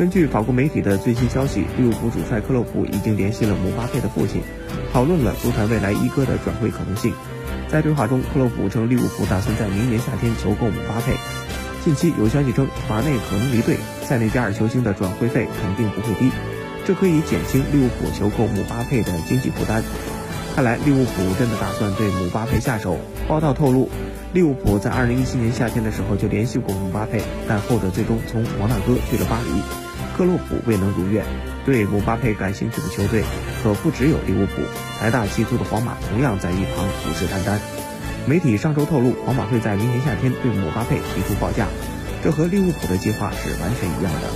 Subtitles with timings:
[0.00, 4.40] 根据法国媒体的最新消息，利物浦主帅克洛普已经联系了姆巴佩的父亲，
[4.94, 7.12] 讨论了足坛未来一哥的转会可能性。
[7.68, 11.12] 在对话中，克洛普称利物浦打算在明年夏天求购姆巴佩。
[11.84, 16.30] 近期有消息称马内可能离队，塞内加尔球星的转会费肯定不会低，
[16.86, 19.84] 这可以减轻利物浦求购姆巴佩的经济负担。
[20.54, 22.96] 看来利物浦真的打算对姆巴佩下手。
[23.28, 23.90] 报道透露，
[24.32, 29.89] 利物浦在2017年夏天的时候就联系过姆巴佩，但后者最终从摩纳哥去了巴黎，
[30.20, 31.24] 克洛普未能如愿。
[31.64, 33.24] 对姆巴佩感兴趣的球队
[33.62, 34.60] 可不只有利物浦，
[34.98, 37.58] 财大气粗的皇马同样在一旁虎视眈眈。
[38.26, 41.68] 媒体上周透露，皇马会在明年夏天对姆巴佩提出报价，
[42.22, 44.28] 这和利物浦的计划是完全一样的。